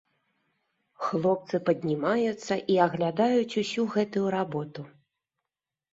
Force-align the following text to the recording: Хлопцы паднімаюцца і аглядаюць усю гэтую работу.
Хлопцы 1.07 1.59
паднімаюцца 1.67 2.53
і 2.77 2.79
аглядаюць 2.89 3.57
усю 3.63 3.87
гэтую 3.97 4.25
работу. 4.41 4.81